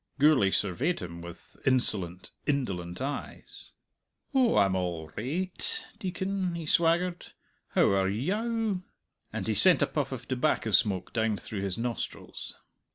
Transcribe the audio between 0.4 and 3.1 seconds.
surveyed him with insolent, indolent